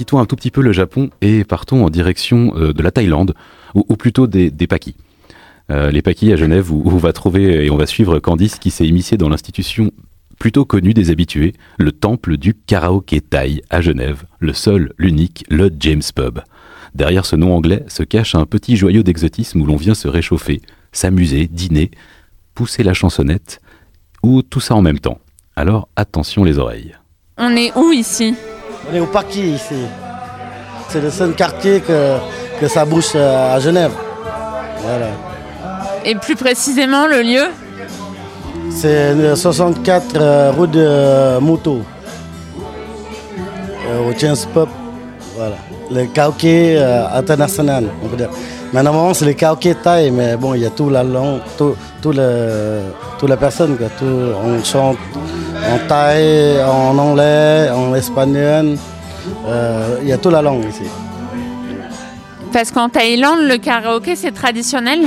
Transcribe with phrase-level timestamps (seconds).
[0.00, 3.34] quittons un tout petit peu le Japon et partons en direction euh, de la Thaïlande,
[3.74, 4.66] ou, plutôt des, des.
[5.70, 8.58] Euh, les Pakis à Genève, où, où on va trouver et on va suivre Candice
[8.58, 9.90] qui s'est immiscée dans l'institution
[10.38, 15.70] plutôt connue des habitués, le temple du karaoké thaï à Genève, le seul, l'unique, le
[15.78, 16.38] James Pub.
[16.94, 20.62] Derrière ce nom anglais se cache un petit joyau d'exotisme où l'on vient se réchauffer,
[20.92, 21.90] s'amuser, dîner,
[22.54, 23.60] pousser la chansonnette,
[24.22, 25.18] ou tout ça en même temps.
[25.56, 26.94] Alors attention les oreilles.
[27.36, 28.34] On est où ici?
[28.90, 29.86] On est au Paquis ici.
[30.88, 32.16] C'est le seul quartier que,
[32.60, 33.92] que ça bouge euh, à Genève.
[34.82, 35.06] Voilà.
[36.04, 37.46] Et plus précisément le lieu?
[38.70, 41.82] C'est le 64 euh, rue de Moto.
[43.88, 44.68] Euh, au James Pub.
[45.36, 45.56] Voilà.
[45.92, 48.30] Le karaoké euh, international, on peut dire.
[48.72, 51.74] Mais normalement, c'est le karaoké thaï, mais bon, il y a tout la langue, tout,
[52.00, 52.80] tout le,
[53.18, 53.76] toute la personne.
[53.76, 53.88] Quoi.
[53.98, 54.98] Tout, on chante
[55.68, 58.76] en thaï, en anglais, en espagnol.
[59.46, 60.84] Euh, Il y a toute la langue ici.
[62.52, 65.00] Parce qu'en Thaïlande, le karaoké, c'est traditionnel.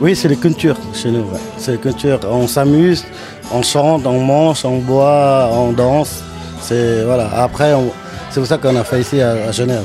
[0.00, 1.20] Oui, c'est les cultures chez nous.
[1.20, 1.38] ouais.
[1.56, 2.18] C'est les cultures.
[2.28, 3.04] On s'amuse,
[3.52, 6.22] on chante, on mange, on boit, on danse.
[6.60, 7.28] C'est voilà.
[7.36, 7.92] Après, on-
[8.30, 9.84] c'est pour ça qu'on a fait ici à, à Genève.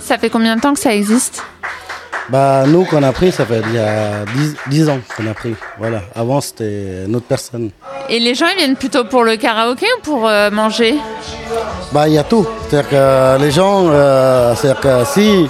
[0.00, 1.42] Ça fait combien de temps que ça existe?
[2.30, 5.34] Bah nous qu'on a pris, ça fait il y a 10, 10 ans qu'on a
[5.34, 5.54] pris.
[5.78, 6.00] Voilà.
[6.14, 7.70] Avant c'était une autre personne.
[8.14, 10.96] Et les gens, ils viennent plutôt pour le karaoké ou pour euh, manger?
[11.92, 12.46] Bah il y a tout.
[12.68, 15.48] C'est-à-dire que les gens, euh, c'est-à-dire que si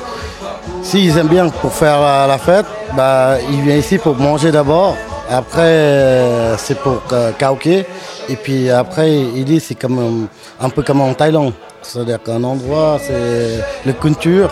[0.84, 4.96] s'ils aiment bien pour faire la, fête, bah ils viennent ici pour manger d'abord.
[5.28, 7.84] Après euh, c'est pour euh, karaoké.
[8.28, 11.54] Et puis après ils disent c'est comme euh, un peu comme en Thaïlande.
[11.82, 14.50] C'est-à-dire qu'un endroit c'est le culture.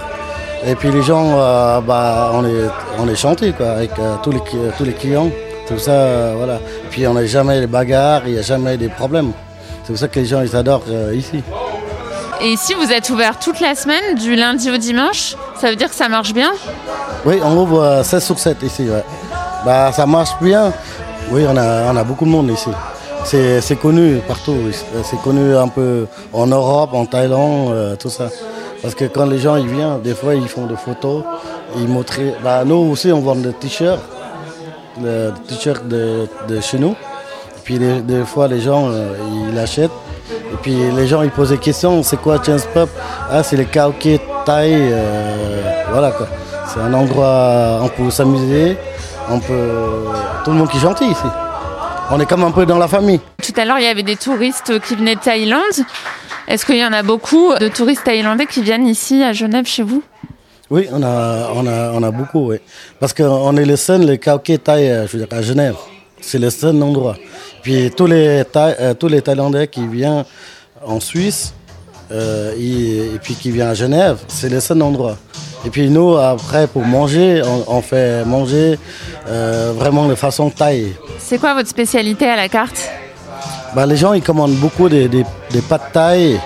[0.66, 2.66] Et puis les gens, euh, bah, on est,
[2.98, 3.06] on
[3.52, 4.40] quoi, avec euh, tous, les,
[4.76, 5.30] tous les clients.
[5.70, 6.58] C'est pour ça, euh, voilà.
[6.90, 9.30] Puis on n'a jamais de bagarres, il n'y a jamais des problèmes.
[9.84, 11.44] C'est pour ça que les gens ils adorent euh, ici.
[12.42, 15.36] Et ici, vous êtes ouvert toute la semaine, du lundi au dimanche.
[15.60, 16.50] Ça veut dire que ça marche bien?
[17.24, 18.90] Oui, on ouvre euh, 16 sur 7 ici.
[18.90, 19.04] Ouais.
[19.64, 20.72] Bah, ça marche bien.
[21.30, 22.70] Oui, on a, on a beaucoup de monde ici.
[23.24, 24.56] C'est connu partout.
[25.04, 28.26] C'est connu un peu en Europe, en Thaïlande, euh, tout ça.
[28.82, 31.22] Parce que quand les gens ils viennent, des fois ils font des photos,
[31.76, 32.18] ils montrent.
[32.42, 34.00] Bah, nous aussi, on vend des t-shirts,
[35.00, 36.90] des t-shirts de, de chez nous.
[36.92, 39.14] Et puis des, fois, les gens euh,
[39.48, 39.90] ils l'achètent.
[40.52, 42.02] Et puis les gens ils posent des questions.
[42.02, 42.88] C'est quoi Chance Pop?
[43.30, 44.72] Ah, c'est le karaoké thaï.
[44.74, 46.26] euh, voilà quoi.
[46.66, 48.76] C'est un endroit, on peut s'amuser,
[49.28, 50.04] on peut.
[50.44, 51.26] Tout le monde qui est gentil ici.
[52.12, 53.20] On est comme un peu dans la famille.
[53.42, 55.60] Tout à l'heure, il y avait des touristes qui venaient de Thaïlande.
[56.48, 59.84] Est-ce qu'il y en a beaucoup de touristes thaïlandais qui viennent ici à Genève chez
[59.84, 60.02] vous?
[60.70, 62.58] Oui, on a, on a, on a beaucoup, oui.
[63.00, 65.74] Parce qu'on est le seul, le karaoké thaï, euh, je veux dire, à Genève.
[66.20, 67.16] C'est le seul endroit.
[67.62, 70.24] Puis tous les, Thaï- euh, tous les Thaïlandais qui viennent
[70.86, 71.52] en Suisse,
[72.12, 75.16] euh, et, et puis qui viennent à Genève, c'est le seul endroit.
[75.66, 78.78] Et puis nous, après, pour manger, on, on fait manger
[79.28, 80.92] euh, vraiment de façon thaï.
[81.18, 82.88] C'est quoi votre spécialité à la carte?
[83.74, 86.40] Bah, les gens, ils commandent beaucoup des, des, des pâtes thaï,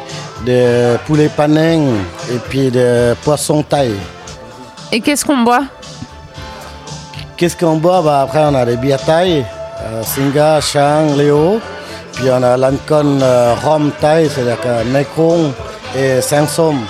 [0.45, 1.89] des poulets paneng
[2.33, 3.93] et puis des poissons thaï.
[4.95, 5.65] Et qu'est-ce qu'on boit?
[7.37, 8.01] Qu'est-ce qu'on boit?
[8.01, 9.45] Bah, Après, on a des bières thaï,
[9.83, 11.61] euh, Singa, Chang, Léo.
[12.13, 15.51] Puis on a l'Ancon euh, Rhum thaï, c'est-à-dire que Mekong
[15.97, 16.85] et Saint-Somme.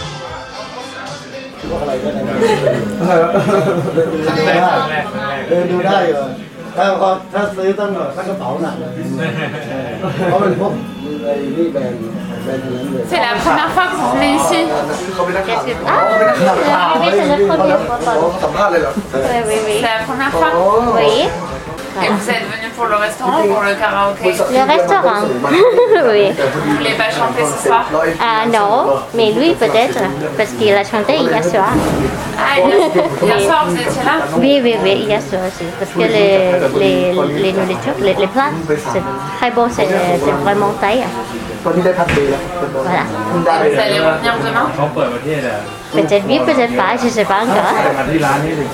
[13.08, 14.66] C'est la première fois que vous venez ici
[15.86, 17.96] Ah oui, c'est la première fois.
[18.04, 20.50] Oui, oui, C'est la première fois
[20.96, 21.28] Oui.
[22.02, 24.24] Et vous êtes venu pour le restaurant ou pour le karaoké?
[24.24, 25.22] Le restaurant.
[26.10, 26.32] oui.
[26.64, 27.84] Vous ne voulez pas chanter ce soir?
[28.20, 29.98] Ah non, mais lui peut-être,
[30.36, 31.68] parce qu'il a chanté hier soir.
[32.36, 32.58] Ah,
[33.22, 34.26] hier soir vous étiez là?
[34.38, 35.66] Oui, oui, oui, hier soir aussi.
[35.78, 36.50] Parce que les,
[36.80, 37.12] les,
[37.42, 39.02] les nourritures, les, les plats, c'est
[39.38, 39.86] très bon, c'est
[40.42, 41.04] vraiment taille.
[41.64, 43.04] Voilà.
[43.32, 44.66] Vous allez revenir demain?
[45.92, 47.72] Peut-être oui, peut-être pas, je ne sais pas encore.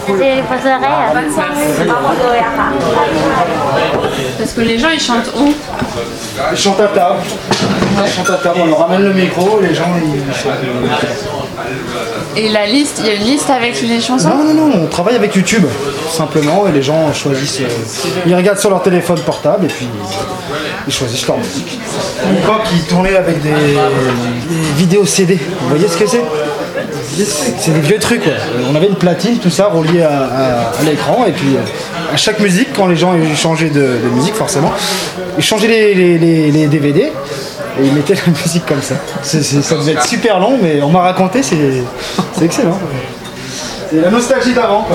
[0.08, 0.92] Je poserai.
[1.14, 2.40] Bonne soirée.
[4.38, 5.52] Parce que les gens, ils chantent où?
[6.50, 7.20] Ils chantent à table.
[8.04, 10.54] Ils chantent à table, on leur ramène le micro, les gens ils chantent.
[12.36, 14.28] Et la liste, il y a une liste avec les chansons?
[14.30, 17.60] Non, non, non, on travaille avec YouTube, tout simplement, et les gens choisissent.
[17.60, 17.68] euh,
[18.24, 19.88] ils regardent sur leur téléphone portable et puis
[20.86, 21.78] ils choisissent leur musique.
[22.32, 22.40] Ils
[22.84, 23.50] tournaient avec des,
[24.76, 25.34] vidéos CD.
[25.62, 26.22] Vous voyez ce que c'est
[27.58, 28.22] C'est des vieux trucs.
[28.70, 32.68] On avait une platine, tout ça, relié à, l'écran, et puis euh, à chaque musique,
[32.74, 34.72] quand les gens changeaient de, de musique, forcément,
[35.38, 37.12] ils changeaient les, les- les- DVD.
[37.80, 38.94] Et ils mettaient la musique comme ça.
[39.22, 41.56] C'est- c'est- ça devait être super long, mais on m'a raconté, c'est
[42.44, 42.78] excellent.
[43.90, 44.86] C'est la nostalgie d'avant,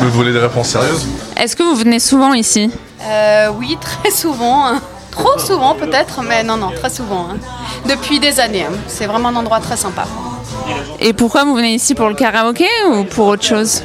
[0.00, 1.06] Vous voulez des réponses sérieuses
[1.36, 2.70] Est-ce que vous venez souvent ici
[3.02, 4.66] Euh, oui, très souvent.
[4.66, 4.80] hein.
[5.10, 7.28] Trop souvent peut-être, mais non, non, très souvent.
[7.30, 7.36] hein.
[7.88, 8.62] Depuis des années.
[8.64, 8.72] hein.
[8.86, 10.04] C'est vraiment un endroit très sympa.
[11.00, 13.82] Et pourquoi vous venez ici pour le karaoké ou pour autre chose?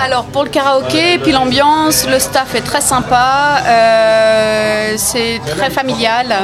[0.00, 6.34] Alors pour le karaoké, puis l'ambiance, le staff est très sympa, euh, c'est très familial.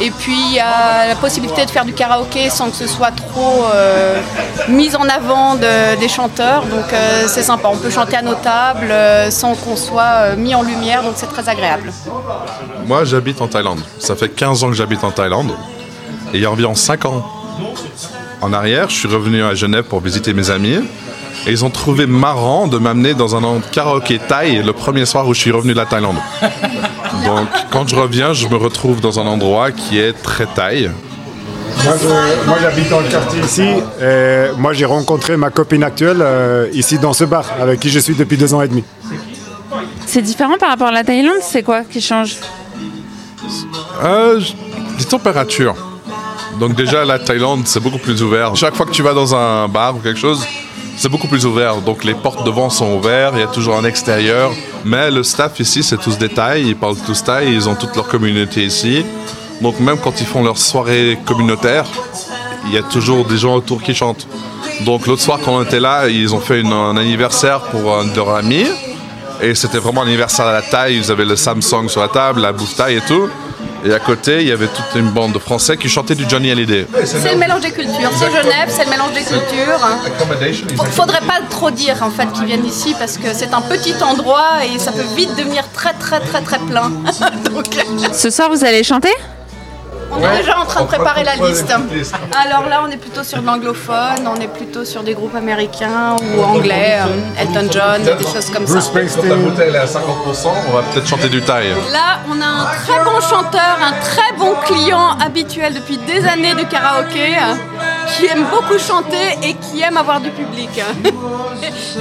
[0.00, 3.12] Et puis il y a la possibilité de faire du karaoké sans que ce soit
[3.12, 4.18] trop euh,
[4.68, 6.62] mis en avant de- des chanteurs.
[6.66, 8.92] Donc euh, c'est sympa, on peut chanter à nos tables
[9.30, 11.92] sans qu'on soit mis en lumière, donc c'est très agréable.
[12.86, 13.80] Moi, j'habite en Thaïlande.
[13.98, 15.52] Ça fait 15 ans que j'habite en Thaïlande.
[16.32, 17.24] Et il y a environ 5 ans
[18.40, 20.80] en arrière, je suis revenu à Genève pour visiter mes amis.
[21.46, 25.34] Et ils ont trouvé marrant de m'amener dans un karaoké thaï le premier soir où
[25.34, 26.16] je suis revenu de la Thaïlande.
[27.24, 30.90] Donc, quand je reviens, je me retrouve dans un endroit qui est très thaï.
[31.84, 33.62] Moi, je- moi, j'habite dans le quartier ici.
[34.00, 37.98] Et moi, j'ai rencontré ma copine actuelle euh, ici dans ce bar, avec qui je
[37.98, 38.84] suis depuis deux ans et demi.
[40.06, 42.36] C'est différent par rapport à la Thaïlande C'est quoi qui change?
[44.04, 44.40] Euh,
[44.98, 45.74] les températures.
[46.60, 48.54] Donc déjà, la Thaïlande, c'est beaucoup plus ouvert.
[48.54, 50.46] Chaque fois que tu vas dans un bar ou quelque chose,
[50.96, 51.76] c'est beaucoup plus ouvert.
[51.76, 54.52] Donc les portes devant sont ouvertes, il y a toujours un extérieur.
[54.84, 57.94] Mais le staff ici, c'est tous des Thaïs, ils parlent tous Thaï, ils ont toute
[57.96, 59.04] leur communauté ici.
[59.60, 61.84] Donc même quand ils font leur soirée communautaire,
[62.66, 64.26] il y a toujours des gens autour qui chantent.
[64.84, 68.04] Donc l'autre soir, quand on était là, ils ont fait une- un anniversaire pour un
[68.04, 68.66] de leurs amis.
[69.40, 70.96] Et c'était vraiment un anniversaire à la taille.
[70.98, 73.28] Ils avaient le Samsung sur la table, la bouffe taille et tout.
[73.84, 76.50] Et à côté, il y avait toute une bande de Français qui chantaient du Johnny
[76.52, 76.86] Hallyday.
[77.04, 78.10] C'est le mélange des cultures.
[78.16, 80.76] C'est Genève, c'est le mélange des cultures.
[80.76, 83.94] Faut- Faudrait pas trop dire en fait qu'ils viennent ici parce que c'est un petit
[84.02, 86.90] endroit et ça peut vite devenir très très très très plein.
[87.52, 87.64] Donc
[88.12, 89.10] Ce soir, vous allez chanter?
[90.12, 91.72] On est déjà en train de préparer la liste.
[92.44, 96.16] Alors là, on est plutôt sur de l'anglophone, on est plutôt sur des groupes américains
[96.20, 98.78] ou anglais, euh, Elton John, des choses comme ça.
[98.92, 99.98] Quand la bouteille est à 50%,
[100.68, 101.70] on va peut-être chanter du Thaï.
[101.92, 106.54] Là, on a un très bon chanteur, un très bon client habituel depuis des années
[106.54, 107.54] de karaoké, euh,
[108.08, 110.70] qui aime beaucoup chanter et qui aime avoir du public.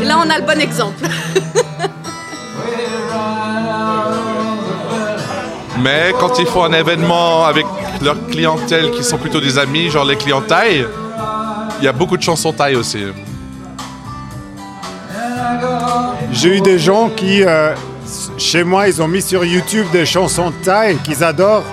[0.02, 1.06] Et là, on a le bon exemple.
[5.82, 7.66] Mais quand ils font un événement avec
[8.02, 10.86] leur clientèle qui sont plutôt des amis, genre les clients Thaï,
[11.80, 13.00] il y a beaucoup de chansons Thaï aussi.
[16.32, 17.74] J'ai eu des gens qui, euh,
[18.38, 21.64] chez moi, ils ont mis sur YouTube des chansons thaï qu'ils adorent,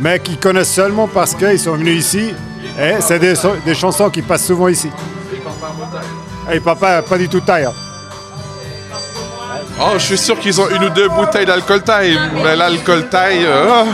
[0.00, 2.32] mais qu'ils connaissent seulement parce qu'ils sont venus ici.
[2.80, 4.90] Et c'est des, so- des chansons qui passent souvent ici.
[6.52, 7.72] Et papa, pas du tout hein.
[9.80, 13.84] Oh, je suis sûr qu'ils ont une ou deux bouteilles d'alcool Thaï, mais l'alcool euh,